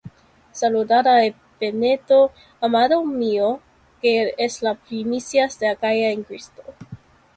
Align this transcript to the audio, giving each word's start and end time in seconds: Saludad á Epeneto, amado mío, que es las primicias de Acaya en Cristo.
Saludad 0.61 1.05
á 1.13 1.15
Epeneto, 1.31 2.19
amado 2.67 2.97
mío, 3.21 3.49
que 4.01 4.33
es 4.45 4.63
las 4.63 4.79
primicias 4.85 5.59
de 5.59 5.67
Acaya 5.69 6.09
en 6.09 6.23
Cristo. 6.23 6.63